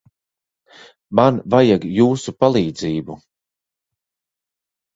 Man 1.19 1.37
vajag 1.55 1.85
jūsu 1.99 2.35
palīdzību. 2.45 3.19